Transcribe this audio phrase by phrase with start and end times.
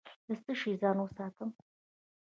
[0.27, 1.49] له څه شي ځان وساتم؟